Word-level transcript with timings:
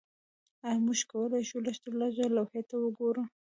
ایا 0.67 0.79
موږ 0.85 0.99
کولی 1.11 1.41
شو 1.49 1.57
لږترلږه 1.65 2.25
لوحې 2.35 2.61
ته 2.69 2.75
وګورو 2.83 3.23